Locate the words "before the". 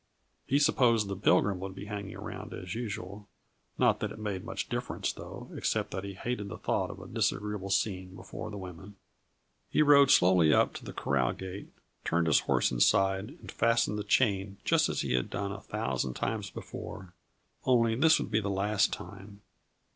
8.15-8.57